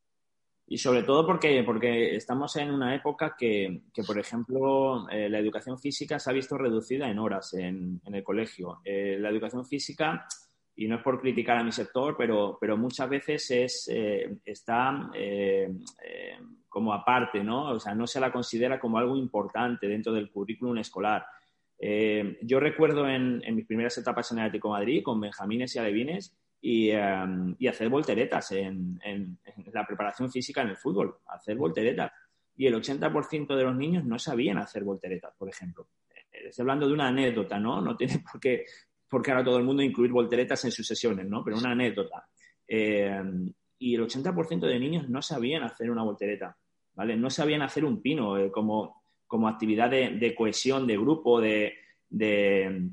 [0.67, 5.37] Y sobre todo porque, porque estamos en una época que, que por ejemplo, eh, la
[5.37, 8.79] educación física se ha visto reducida en horas en, en el colegio.
[8.83, 10.25] Eh, la educación física,
[10.75, 15.11] y no es por criticar a mi sector, pero, pero muchas veces es, eh, está
[16.67, 17.69] como aparte, ¿no?
[17.69, 21.25] O sea, no se la considera como algo importante dentro del currículum escolar.
[22.41, 26.89] Yo recuerdo en, mis primeras etapas en el Atlético Madrid con Benjamines y Alevines y,
[26.89, 28.99] em, y hacer volteretas en,
[29.71, 32.11] la preparación física en el fútbol, hacer volteretas.
[32.57, 35.87] Y el 80% de los niños no sabían hacer volteretas, por ejemplo.
[36.31, 37.81] Estoy hablando de una anécdota, ¿no?
[37.81, 38.65] No tiene por qué,
[39.07, 41.43] por ahora todo el mundo incluir volteretas en sus sesiones, ¿no?
[41.43, 42.27] Pero una anécdota.
[42.67, 46.57] Em, y el 80% de niños no sabían hacer una voltereta,
[46.93, 47.15] ¿vale?
[47.15, 51.75] No sabían hacer un pino eh, como, como actividad de, cohesión, de grupo, de,
[52.09, 52.89] de,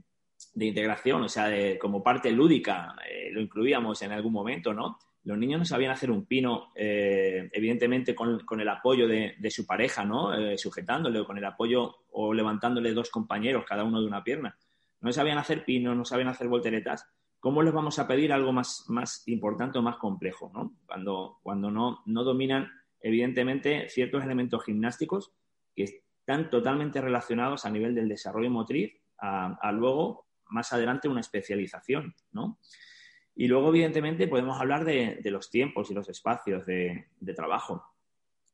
[0.55, 4.99] integración, o sea, como parte lúdica, eh, lo incluíamos en algún momento, ¿no?
[5.25, 10.05] Los niños no sabían hacer un pino, eh, evidentemente con, el apoyo de, su pareja,
[10.05, 10.33] ¿no?
[10.59, 14.57] sujetándole, con el apoyo o levantándole dos compañeros, cada uno de una pierna.
[15.01, 17.07] No sabían hacer pinos, no sabían hacer volteretas.
[17.39, 20.77] ¿Cómo les vamos a pedir algo más, más importante o más complejo, ¿no?
[20.87, 22.69] Cuando, cuando no, no dominan,
[23.01, 25.33] evidentemente, ciertos elementos gimnásticos
[25.75, 30.22] que están totalmente relacionados a nivel del desarrollo motriz a, luego,
[30.53, 32.59] más adelante, una especialización, ¿no?
[33.35, 37.85] Y luego, evidentemente, podemos hablar de, los tiempos y los espacios de, trabajo.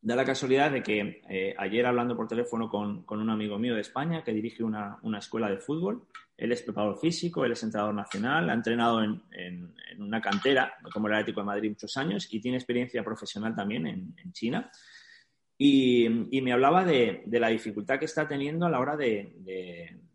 [0.00, 3.80] Da la casualidad de que eh, ayer hablando por teléfono con, un amigo mío de
[3.80, 6.06] España que dirige una, escuela de fútbol,
[6.36, 11.14] él es preparador físico, él es entrenador nacional, ha entrenado en, una cantera como el
[11.14, 14.70] Atlético de Madrid muchos años y tiene experiencia profesional también en, China.
[15.60, 20.07] Y, me hablaba de, la dificultad que está teniendo a la hora de, de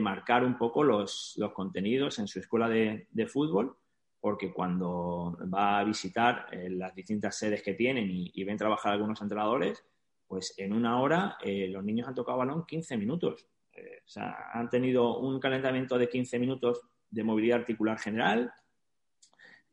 [0.00, 3.76] marcar un poco los, contenidos en su escuela de, fútbol,
[4.20, 9.20] porque cuando va a visitar eh, las distintas sedes que tienen y, ven trabajar algunos
[9.20, 9.84] entrenadores,
[10.26, 13.46] pues en una hora eh, los niños han tocado balón 15 minutos.
[13.72, 18.52] Eh, o sea, han tenido un calentamiento de 15 minutos de movilidad articular general,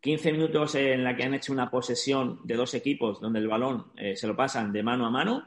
[0.02, 3.92] 15 minutos en la que han hecho una posesión de dos equipos donde el balón
[4.16, 5.46] se lo pasan de mano a mano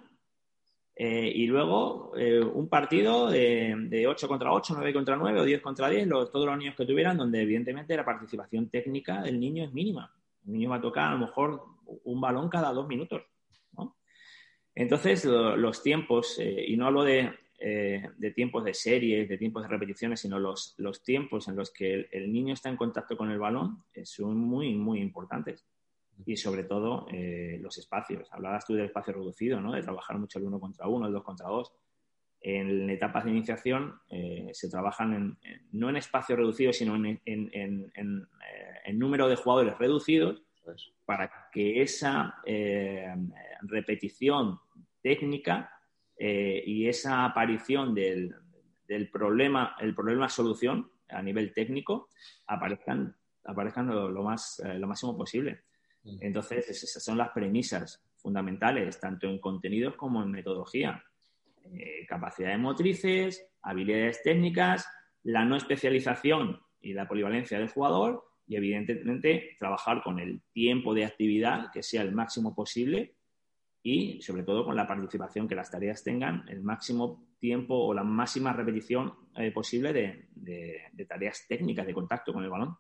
[1.05, 5.45] eh, y luego eh, un partido de, de, 8 contra 8, 9 contra 9 o
[5.45, 9.65] 10 contra 10, todos los niños que tuvieran, donde evidentemente la participación técnica del niño
[9.65, 10.15] es mínima.
[10.47, 11.61] El niño va a tocar a lo mejor
[12.05, 13.21] un balón cada dos minutos.
[14.77, 17.33] Entonces, los tiempos, eh, y no hablo de,
[18.37, 22.33] tiempos de series, de tiempos de repeticiones, sino los, los tiempos en los que el,
[22.33, 25.67] niño está en contacto con el balón son muy, muy importantes
[26.25, 28.29] y sobre todo eh, los espacios.
[28.33, 29.72] Hablabas tú del espacio reducido, ¿no?
[29.72, 31.72] de trabajar mucho el uno contra uno, el dos contra dos.
[32.40, 35.38] En etapas de iniciación eh, se trabajan
[35.70, 40.42] no en espacio reducido, sino en, en, eh, número de jugadores reducidos
[41.05, 42.37] para que esa
[43.62, 44.59] repetición
[45.03, 45.72] técnica
[46.18, 48.33] y esa aparición del,
[48.87, 52.09] del, problema, el problema solución a nivel técnico
[52.46, 55.62] aparezcan, aparezcan lo, más, lo máximo posible.
[56.05, 61.03] Entonces, esas son las premisas fundamentales, tanto en contenidos como en metodología.
[61.65, 64.87] Eh, capacidades motrices, habilidades técnicas,
[65.23, 71.05] la no especialización y la polivalencia del jugador y, evidentemente, trabajar con el tiempo de
[71.05, 73.15] actividad que sea el máximo posible
[73.83, 78.05] y, sobre todo, con la participación que las tareas tengan el máximo tiempo o la
[78.05, 82.77] máxima repetición eh, posible de, tareas técnicas de contacto con el balón.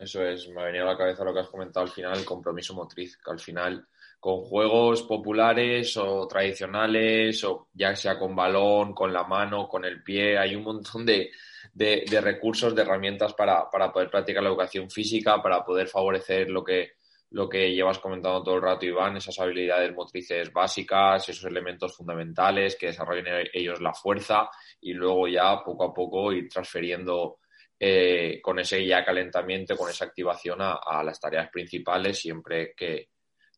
[0.00, 2.24] Eso es, me ha venido a la cabeza lo que has comentado al final, el
[2.24, 3.86] compromiso motriz, que al final
[4.18, 10.02] con juegos populares o tradicionales, o ya sea con balón, con la mano, con el
[10.02, 11.30] pie, hay un montón de,
[12.22, 16.92] recursos, de herramientas para, poder practicar la educación física, para poder favorecer lo que,
[17.32, 22.74] lo que llevas comentando todo el rato, Iván, esas habilidades motrices básicas, esos elementos fundamentales
[22.74, 24.48] que desarrollen ellos la fuerza
[24.80, 27.40] y luego ya poco a poco ir transfiriendo
[27.82, 33.08] eh, con ese ya calentamiento, con esa activación a, las tareas principales, siempre que,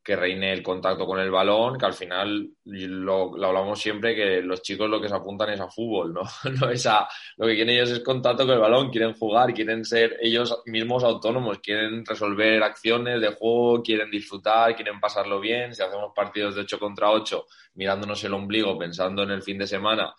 [0.04, 4.88] reine el contacto con el balón, que al final lo, hablamos siempre que los chicos
[4.88, 6.22] lo que se apuntan es a fútbol, ¿no?
[6.61, 9.85] no es a, lo que quieren ellos es contacto con el balón, quieren jugar, quieren
[9.85, 15.74] ser ellos mismos autónomos, quieren resolver acciones de juego, quieren disfrutar, quieren pasarlo bien.
[15.74, 19.66] Si hacemos partidos de 8 contra 8 mirándonos el ombligo, pensando en el fin de
[19.66, 20.14] semana,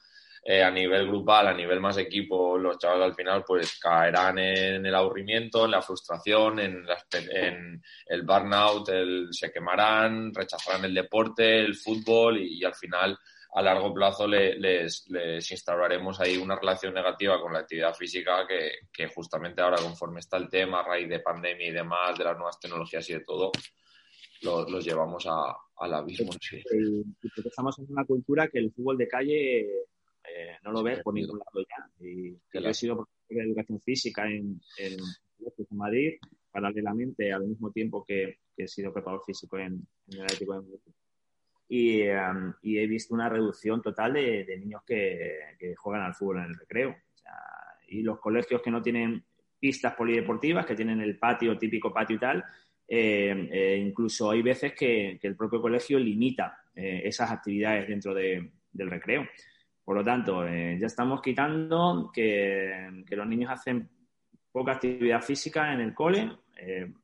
[0.45, 4.85] eh, a nivel grupal, a nivel más equipo, los chavales al final pues caerán en
[4.85, 6.85] el aburrimiento, en la frustración, en,
[7.31, 13.17] en el burnout, el, se quemarán, rechazarán el deporte, el fútbol y, al final
[13.55, 18.71] a largo plazo les, les, instauraremos ahí una relación negativa con la actividad física que,
[18.91, 22.35] que, justamente ahora conforme está el tema a raíz de pandemia y demás, de las
[22.35, 23.49] nuevas tecnologías y de todo,
[24.41, 26.31] los, los llevamos a, al abismo.
[26.41, 26.61] Sí.
[27.45, 29.67] estamos en una cultura que el fútbol de calle
[30.29, 32.05] eh, no lo ves por ningún lado ya.
[32.05, 34.97] Y yo he sido profesor de educación física en, en,
[35.71, 36.13] Madrid,
[36.51, 40.79] paralelamente al mismo tiempo que, he sido preparador físico en, el Atlético de Madrid.
[41.67, 46.55] y, um, he visto una reducción total de, niños que, juegan al fútbol en el
[46.55, 46.95] recreo.
[47.87, 49.25] y los colegios que no tienen
[49.59, 52.43] pistas polideportivas, que tienen el patio, típico patio y tal,
[52.87, 58.51] eh, eh, incluso hay veces que, el propio colegio limita eh, esas actividades dentro del
[58.89, 59.25] recreo.
[59.83, 63.89] Por lo tanto, ya estamos quitando que, los niños hacen
[64.51, 66.31] poca actividad física en el cole,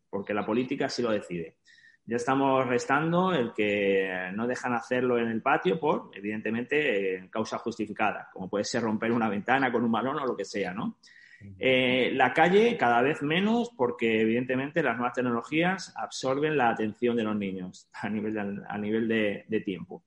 [0.10, 1.58] porque la política sí lo decide.
[2.06, 8.30] Ya estamos restando el que no dejan hacerlo en el patio por, evidentemente, causa justificada,
[8.34, 10.98] como puede ser romper una ventana con un balón o lo que sea, ¿no?
[11.58, 17.24] Eh, la calle cada vez menos porque evidentemente las nuevas tecnologías absorben la atención de
[17.24, 18.38] los niños a nivel
[18.68, 20.04] a nivel de, tiempo.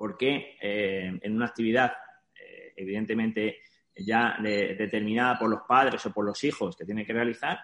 [0.00, 1.92] Porque eh, en una actividad
[2.34, 3.58] eh, evidentemente
[3.94, 7.58] ya determinada por los padres o por los hijos que tienen que realizar,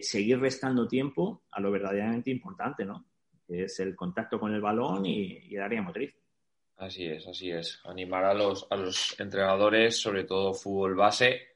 [0.00, 3.06] seguir restando tiempo a lo verdaderamente importante, ¿no?
[3.46, 6.12] Que es el contacto con el balón y, y el área motriz.
[6.76, 7.80] Así es, así es.
[7.84, 11.50] Animar a los, a los entrenadores, sobre todo fútbol base,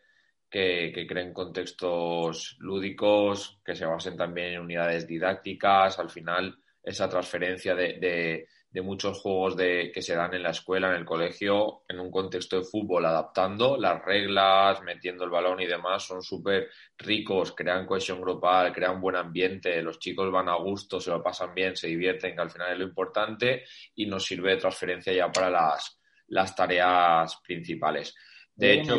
[0.55, 7.75] que, creen contextos lúdicos, que se basen también en unidades didácticas, al final esa transferencia
[7.75, 8.47] de,
[8.83, 12.59] muchos juegos de, que se dan en la escuela, en el colegio, en un contexto
[12.59, 18.21] de fútbol, adaptando las reglas, metiendo el balón y demás, son súper ricos, crean cohesión
[18.21, 22.35] grupal, crean buen ambiente, los chicos van a gusto, se lo pasan bien, se divierten,
[22.35, 26.55] que al final es lo importante y nos sirve de transferencia ya para las, las
[26.55, 28.15] tareas principales.
[28.55, 28.97] De hecho,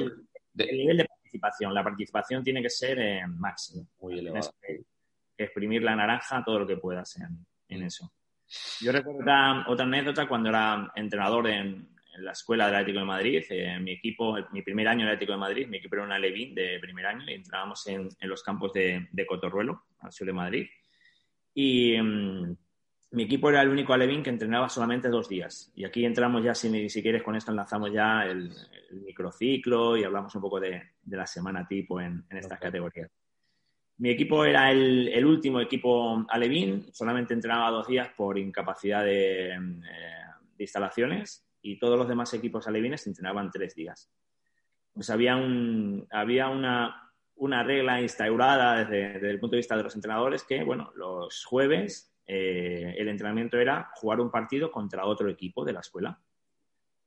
[1.74, 3.86] la participación tiene que ser eh, máxima.
[4.00, 4.52] Muy elevada.
[5.38, 8.12] exprimir la naranja todo lo que puedas en, eso.
[8.82, 9.22] Yo recuerdo
[9.68, 13.44] otra, anécdota cuando era entrenador en, la escuela del Atlético de Madrid.
[13.50, 16.18] Eh, mi equipo, mi primer año en el Atlético de Madrid, mi equipo era una
[16.18, 20.68] Levín de primer año y entrábamos en, los campos de, Cotorruelo, al sur de Madrid.
[21.54, 22.56] Y mm,
[23.16, 25.72] mi equipo era el único alevín que entrenaba solamente dos días.
[25.76, 28.52] Y aquí entramos ya, si, si quieres, con esto enlazamos ya el,
[28.92, 33.10] microciclo y hablamos un poco de, la semana tipo en, estas categorías.
[33.98, 40.26] Mi equipo era el, último equipo alevín, solamente entrenaba dos días por incapacidad de, eh,
[40.60, 44.12] instalaciones y todos los demás equipos alevines entrenaban tres días.
[44.94, 49.84] Pues había, un, había una, una regla instaurada desde, desde el punto de vista de
[49.84, 55.30] los entrenadores que, bueno, los jueves eh, el entrenamiento era jugar un partido contra otro
[55.30, 56.20] equipo de la escuela.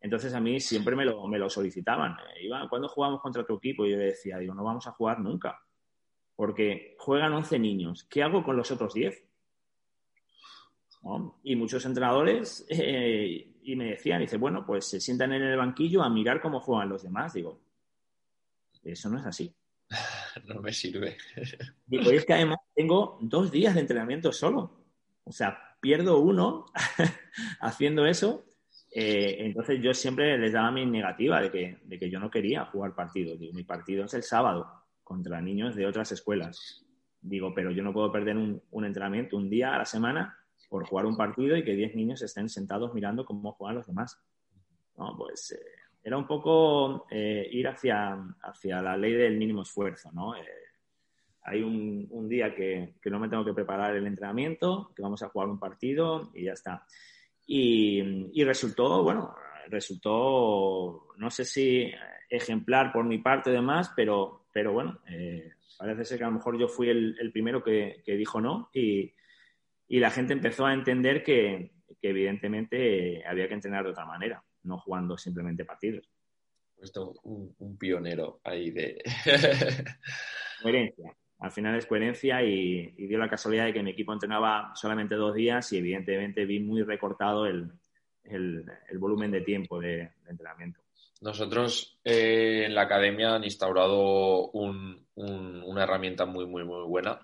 [0.01, 2.16] Entonces a mí siempre me lo, me lo solicitaban.
[2.40, 3.85] Iván, ¿cuándo jugamos contra otro equipo?
[3.85, 5.61] Y yo decía, digo, no vamos a jugar nunca.
[6.38, 8.05] Porque juegan 11 niños.
[8.09, 9.24] ¿Qué hago con los otros 10?
[11.42, 16.01] Y muchos entrenadores eh, y me decían, dice, bueno, pues se sientan en el banquillo
[16.01, 17.33] a mirar cómo juegan los demás.
[17.33, 17.61] Digo,
[18.85, 19.53] eso no es así.
[20.46, 21.16] no me sirve.
[21.87, 24.85] Digo, es que además tengo dos días de entrenamiento solo.
[25.24, 26.66] O sea, pierdo uno
[27.61, 28.44] haciendo eso.
[28.92, 32.66] Eh, entonces yo siempre les daba mi negativa de que, de que yo no quería
[32.66, 33.40] jugar partidos.
[33.40, 34.77] mi partido es el sábado
[35.09, 36.85] contra niños de otras escuelas.
[37.23, 40.37] Digo, pero yo no puedo perder un, entrenamiento un día a la semana
[40.68, 44.21] por jugar un partido y que 10 niños estén sentados mirando cómo juegan los demás.
[44.99, 45.61] No, pues eh,
[46.05, 50.35] era un poco eh, ir hacia, hacia la ley del mínimo esfuerzo, ¿no?
[51.49, 55.49] hay un, día que, no me tengo que preparar el entrenamiento, que vamos a jugar
[55.49, 56.85] un partido y ya está.
[57.47, 59.35] Y, resultó, bueno,
[59.68, 61.90] resultó, no sé si
[62.29, 66.34] ejemplar por mi parte y demás, pero, pero bueno, eh, parece ser que a lo
[66.34, 69.14] mejor yo fui el, primero que, dijo no y,
[69.88, 75.16] la gente empezó a entender que, evidentemente había que entrenar de otra manera, no jugando
[75.18, 76.08] simplemente partidos.
[76.80, 79.02] Esto, un, un pionero ahí de...
[80.62, 85.14] Coherencia al final es coherencia y, dio la casualidad de que mi equipo entrenaba solamente
[85.14, 87.72] dos días y evidentemente vi muy recortado el,
[88.98, 90.80] volumen de tiempo de, entrenamiento.
[91.20, 97.18] Nosotros eh, en la academia han instaurado una herramienta muy, muy, muy buena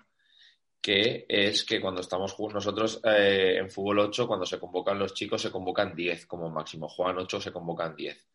[0.81, 5.41] que es que cuando estamos nosotros eh, en fútbol 8, cuando se convocan los chicos,
[5.41, 6.87] se convocan 10 como máximo.
[6.87, 8.29] Juegan 8, se convocan 10.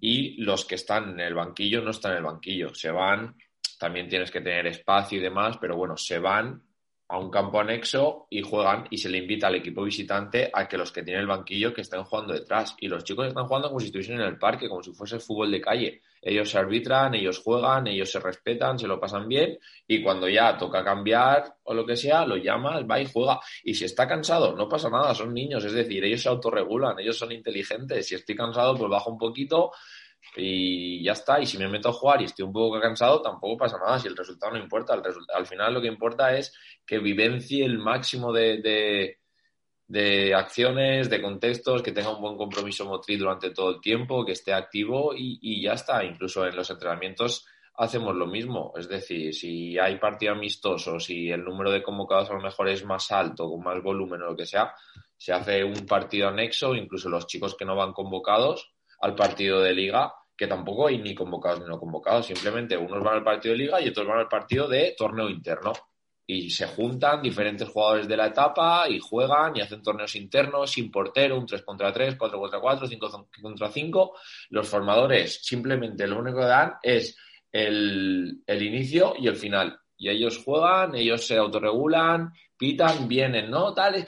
[0.00, 3.36] Y los que están en el banquillo no están en el banquillo, se van
[3.78, 6.62] también tienes que tener espacio y demás, pero bueno, se van
[7.08, 10.76] a un campo anexo y juegan y se le invita al equipo visitante a que
[10.76, 12.76] los que tienen el banquillo que estén jugando detrás.
[12.80, 15.50] Y los chicos están jugando como si estuviesen en el parque, como si fuese fútbol
[15.50, 16.02] de calle.
[16.20, 20.58] Ellos se arbitran, ellos juegan, ellos se respetan, se lo pasan bien y cuando ya
[20.58, 23.40] toca cambiar o lo que sea, lo llama, va y juega.
[23.64, 27.16] Y si está cansado, no pasa nada, son niños, es decir, ellos se autorregulan, ellos
[27.16, 28.06] son inteligentes.
[28.06, 29.72] Si estoy cansado, pues bajo un poquito,
[30.36, 31.40] y ya está.
[31.40, 34.08] Y si me meto a jugar y estoy un poco cansado, tampoco pasa nada si
[34.08, 35.00] el resultado no importa.
[35.34, 36.54] al final lo que importa es
[36.86, 39.16] que vivencie el máximo de,
[39.86, 44.32] de acciones, de contextos, que tenga un buen compromiso motriz durante todo el tiempo, que
[44.32, 46.04] esté activo y, y ya está.
[46.04, 48.72] Incluso en los entrenamientos hacemos lo mismo.
[48.76, 52.84] Es decir, si hay partido amistoso, si el número de convocados a lo mejor es
[52.84, 54.74] más alto, con más volumen o lo que sea,
[55.16, 59.74] se hace un partido anexo, incluso los chicos que no van convocados al partido de
[59.74, 63.58] liga, que tampoco hay ni convocados ni no convocados, simplemente unos van al partido de
[63.58, 65.72] liga y otros van al partido de torneo interno.
[66.30, 70.90] Y se juntan diferentes jugadores de la etapa y juegan y hacen torneos internos sin
[70.90, 74.14] portero, un 3 contra 3, 4 contra 4, 5 contra 5.
[74.50, 77.16] Los formadores simplemente lo único que dan es
[77.50, 79.80] el, el inicio y el final.
[79.96, 83.72] Y ellos juegan, ellos se autorregulan, pitan, vienen, ¿no?
[83.72, 84.04] Tal, es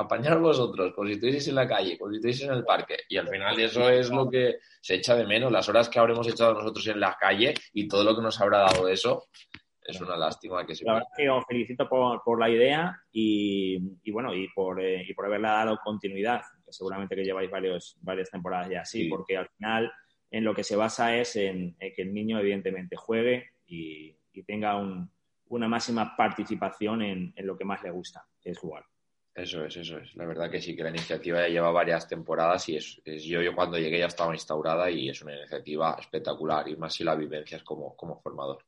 [0.00, 2.96] apañar vosotros, como si en la calle, como si en el parque.
[3.08, 6.26] Y al final eso es lo que se echa de menos, las horas que habremos
[6.28, 9.28] echado nosotros en la calle y todo lo que nos habrá dado eso.
[9.82, 12.96] Es una lástima que se La verdad es que os felicito por, por la idea
[13.10, 17.50] y, y bueno, y por, eh, y por haberla dado continuidad, que seguramente que lleváis
[17.50, 19.08] varios, varias temporadas ya así, Sí.
[19.08, 19.90] porque al final
[20.30, 24.42] en lo que se basa es en, en que el niño evidentemente juegue y, y
[24.44, 25.10] tenga un-
[25.48, 28.84] una máxima participación en, en lo que más le gusta, que es jugar.
[29.34, 30.14] Eso es, eso es.
[30.16, 33.40] La verdad que sí, que la iniciativa ya lleva varias temporadas y es, es- yo,
[33.40, 37.14] yo cuando llegué ya estaba instaurada y es una iniciativa espectacular y más si la
[37.14, 38.64] vivencias como, como formador.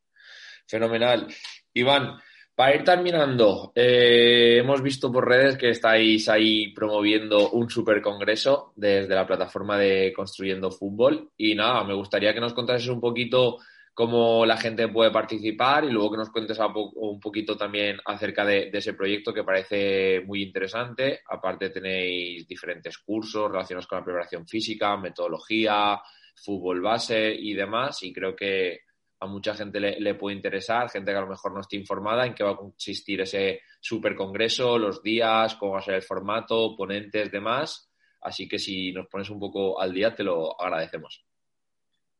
[0.67, 1.27] Fenomenal.
[1.75, 2.19] Iván,
[2.55, 8.73] para ir terminando, eh, hemos visto por redes que estáis ahí promoviendo un super congreso
[8.77, 13.59] desde la plataforma de Construyendo Fútbol y nada, me gustaría que nos contases un poquito
[13.95, 16.59] cómo la gente puede participar y luego que nos cuentes
[16.95, 21.21] un poquito también acerca de, de ese proyecto que parece muy interesante.
[21.29, 26.01] Aparte tenéis diferentes cursos relacionados con la preparación física, metodología,
[26.35, 28.81] fútbol base y demás y creo que
[29.21, 32.27] a mucha gente le, le puede interesar, gente que a lo mejor no esté informada
[32.27, 36.03] en qué va a consistir ese super congreso, los días, cómo va a ser el
[36.03, 37.89] formato, ponentes, demás.
[38.21, 41.25] Así que si nos pones un poco al día, te lo agradecemos.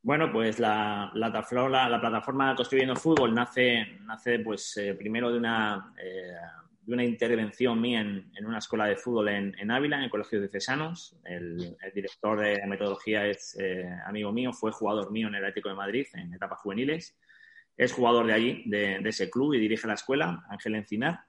[0.03, 5.39] Bueno, pues la, la, plataforma- la plataforma Construyendo Fútbol nace, nace pues, eh, primero de
[5.39, 6.33] una, eh,
[6.81, 10.49] de una intervención mía en, una escuela de fútbol en, Ávila, en el Colegio de
[10.49, 11.17] Cesanos.
[11.25, 15.69] El, el director de metodología es eh, amigo mío, fue jugador mío en el Atlético
[15.69, 17.17] de Madrid en etapas juveniles.
[17.77, 21.21] Es jugador de allí, de, de ese club, y dirige la escuela, Ángel Encinar.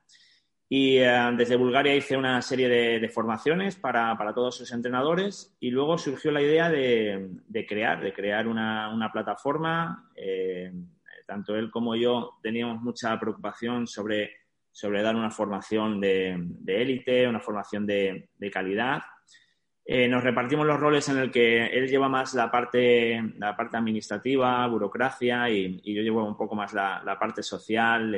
[0.70, 5.70] Y eh, desde Bulgaria hice una serie de, formaciones para, para, todos sus entrenadores y
[5.70, 10.10] luego surgió la idea de, de crear, de crear una, una plataforma.
[10.16, 10.72] Eh,
[11.28, 14.32] tanto él como yo teníamos mucha preocupación sobre,
[14.72, 19.02] sobre dar una formación de, de élite, una formación de, calidad.
[19.86, 23.78] Eh, nos repartimos los roles en el que él lleva más la parte, la parte
[23.78, 28.16] administrativa, burocracia, y, yo llevo un poco más la, la parte social,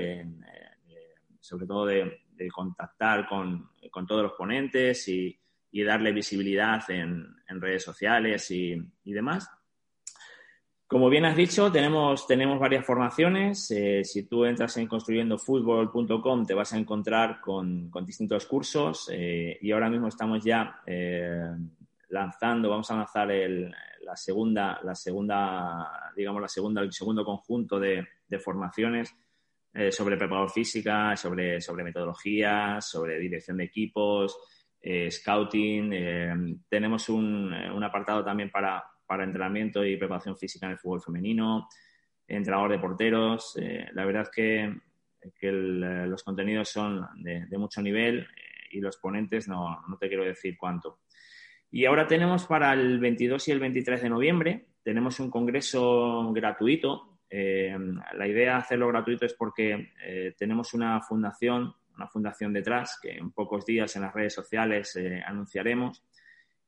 [1.39, 5.37] sobre todo de, de contactar con, con, todos los ponentes y,
[5.71, 9.49] y darle visibilidad en, en redes sociales y, y, demás.
[10.87, 13.71] Como bien has dicho, tenemos, tenemos varias formaciones.
[13.71, 19.57] Eh, si tú entras en construyendofutbol.com te vas a encontrar con, con distintos cursos eh,
[19.61, 21.49] y ahora mismo estamos ya eh,
[22.09, 27.79] lanzando, vamos a lanzar el, la segunda, la segunda, digamos, la segunda, el segundo conjunto
[27.79, 29.15] de, de formaciones
[29.77, 34.37] eh, sobre preparador física, sobre, sobre metodología, sobre dirección de equipos,
[34.81, 35.91] eh, scouting.
[35.91, 36.33] Eh,
[36.69, 41.67] tenemos un, un, apartado también para, para, entrenamiento y preparación física en el fútbol femenino,
[42.25, 43.59] entrenador de porteros.
[43.91, 44.73] La verdad es que,
[45.37, 48.25] que los contenidos son de, de mucho nivel
[48.71, 50.99] y los ponentes no, no, te quiero decir cuánto.
[51.69, 57.14] Y ahora tenemos para el 22 y el 23 de noviembre, tenemos un congreso gratuito
[57.29, 57.75] eh,
[58.13, 63.17] la idea de hacerlo gratuito es porque eh, tenemos una fundación, una fundación detrás, que
[63.17, 66.03] en pocos días en las redes sociales eh, anunciaremos,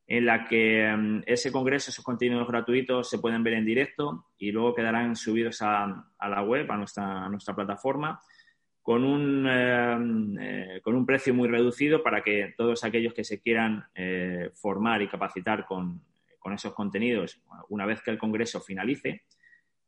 [0.07, 4.51] en la que um, ese congreso, esos contenidos gratuitos se pueden ver en directo y
[4.51, 8.19] luego quedarán subidos a, la web, a nuestra, a nuestra plataforma,
[8.81, 9.43] con un,
[10.81, 13.83] con un precio muy reducido para que todos aquellos que se quieran
[14.53, 16.01] formar y capacitar con,
[16.39, 19.25] con esos contenidos, una vez que el congreso finalice,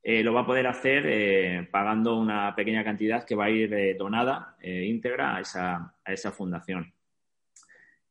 [0.01, 3.73] eh, lo va a poder hacer eh, pagando una pequeña cantidad que va a ir
[3.73, 6.93] eh, donada íntegra a esa, a esa, fundación.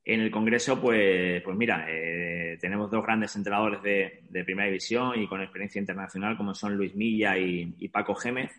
[0.05, 1.87] En el Congreso, pues, pues mira,
[2.59, 6.95] tenemos dos grandes entrenadores de, de, primera división y con experiencia internacional como son Luis
[6.95, 8.51] Milla y, y Paco Gémez.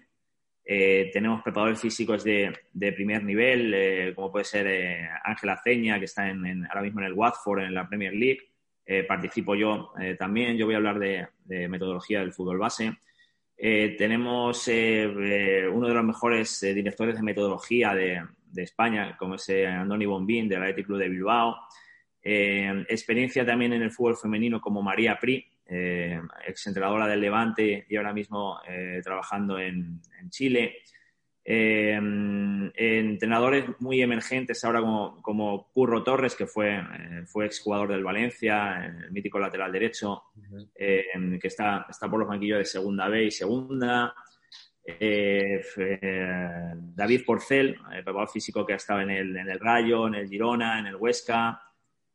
[0.63, 6.45] Tenemos preparadores físicos de, de primer nivel, como puede ser Ángel Aceña, que está en,
[6.45, 9.05] en, ahora mismo en el Watford, en la Premier League.
[9.07, 10.55] participo yo también.
[10.55, 12.95] Yo voy a hablar de, de metodología del fútbol base.
[13.61, 18.23] Eh, tenemos eh, eh, uno de los mejores directores de metodología de,
[18.55, 21.57] España, como es Andoni Bombín del Athletic Club de Bilbao.
[22.23, 25.45] experiencia también en el fútbol femenino como María Pri,
[26.47, 28.59] exentrenadora del Levante y ahora mismo
[29.03, 30.77] trabajando en Chile.
[31.51, 31.99] Eh,
[32.75, 38.85] entrenadores muy emergentes ahora como, como Curro Torres, que fue, eh, fue exjugador del Valencia,
[38.85, 40.25] el mítico lateral derecho,
[40.75, 41.05] eh,
[41.41, 44.13] que está, está por los banquillos de segunda B y segunda.
[46.95, 50.77] David Porcel, preparador físico que ha estado en el, en el Rayo, en el Girona,
[50.77, 51.63] en el Huesca.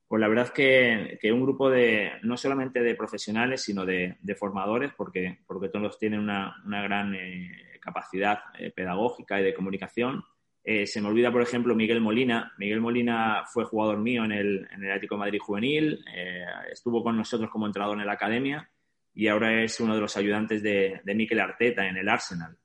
[0.07, 4.16] Pues la verdad es que, que un grupo de, no solamente de profesionales, sino de,
[4.20, 7.16] de formadores, porque, porque todos tienen una, una gran
[7.85, 10.24] capacidad eh, pedagógica y de comunicación.
[10.62, 12.55] Eh, se me olvida, por ejemplo, Miguel Molina.
[12.57, 17.16] Miguel Molina fue jugador mío en el, en el Atlético Madrid Juvenil, eh, estuvo con
[17.16, 18.70] nosotros como entrenador en la academia
[19.12, 22.57] y ahora es uno de los ayudantes de, de Mikel Arteta en el Arsenal.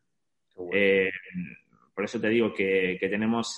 [0.55, 3.55] por eso te digo que, que tenemos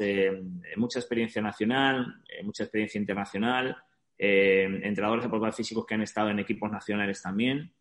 [0.75, 3.77] mucha experiencia nacional, mucha experiencia internacional,
[4.17, 7.71] entrenadores de físicos que han estado en equipos nacionales también.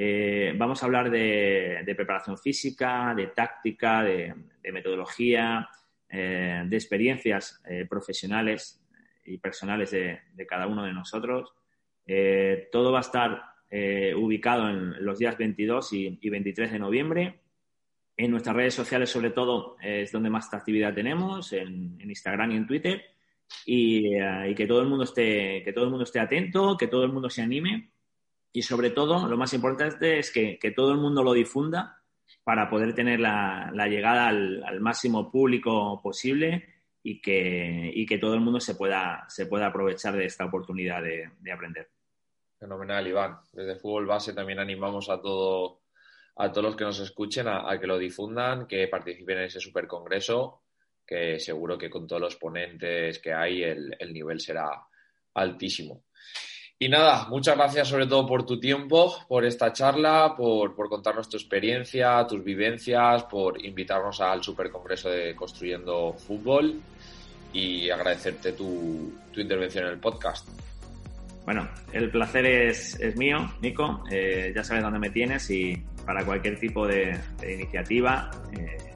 [0.00, 4.32] Eh, vamos a hablar de, preparación física, de táctica, de,
[4.72, 5.68] metodología,
[6.08, 8.80] eh, de experiencias eh, profesionales
[9.24, 11.52] y personales de, cada uno de nosotros.
[12.70, 13.42] todo va a estar
[14.16, 17.40] ubicado en los días 22 y, 23 de noviembre.
[18.16, 22.66] En nuestras redes sociales, sobre todo, es donde más actividad tenemos, en, Instagram y en
[22.68, 23.02] Twitter.
[23.66, 27.02] Y, y, que todo el mundo esté que todo el mundo esté atento, que todo
[27.02, 27.90] el mundo se anime
[28.52, 32.02] y sobre todo, lo más importante es que, todo el mundo lo difunda
[32.44, 36.66] para poder tener la, llegada al, máximo público posible
[37.02, 41.52] y que, que todo el mundo se pueda, se pueda aprovechar de esta oportunidad de,
[41.52, 41.90] aprender.
[42.58, 43.38] Fenomenal, Iván.
[43.52, 45.82] Desde Fútbol Base también animamos a, todo,
[46.36, 50.62] a todos los que nos escuchen a, que lo difundan, que participen en ese supercongreso,
[51.06, 54.68] que seguro que con todos los ponentes que hay el nivel será
[55.34, 56.04] altísimo.
[56.80, 61.36] Y nada, muchas gracias sobre todo por tu tiempo, por esta charla, por, contarnos tu
[61.36, 66.80] experiencia, tus vivencias, por invitarnos al Supercongreso de Construyendo Fútbol
[67.52, 70.48] y agradecerte tu, intervención en el podcast.
[71.44, 74.04] Bueno, el placer es, mío, Nico.
[74.08, 78.94] Eh, ya sabes dónde me tienes y para cualquier tipo de, iniciativa eh,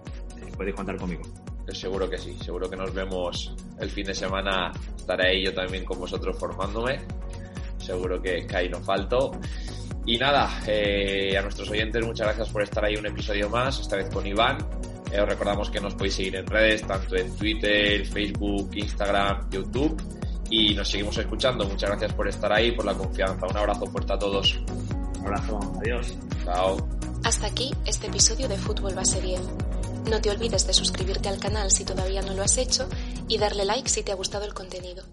[0.56, 1.22] podéis contar conmigo.
[1.64, 4.70] Pues seguro que sí, seguro que nos vemos el fin de semana.
[4.96, 7.00] Estaré ahí yo también con vosotros formándome
[7.82, 9.32] seguro que, que ahí no falto.
[10.04, 13.96] Y nada, eh, a nuestros oyentes muchas gracias por estar ahí un episodio más, esta
[13.96, 14.58] vez con Iván.
[15.12, 20.02] Eh, os recordamos que nos podéis seguir en redes, tanto en Twitter, Facebook, Instagram, YouTube.
[20.50, 21.64] Y nos seguimos escuchando.
[21.66, 23.46] Muchas gracias por estar ahí, por la confianza.
[23.46, 24.60] Un abrazo fuerte a todos.
[25.20, 26.14] Un abrazo, adiós.
[26.44, 26.76] Chao.
[27.24, 29.40] Hasta aquí este episodio de Fútbol Base 10.
[30.10, 32.88] No te olvides de suscribirte al canal si todavía no lo has hecho
[33.28, 35.04] y darle like si te ha gustado el contenido.